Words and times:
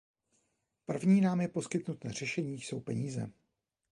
První 0.85 1.21
námi 1.21 1.47
poskytnuté 1.47 2.11
řešení 2.11 2.61
jsou 2.61 2.79
peníze. 2.79 3.31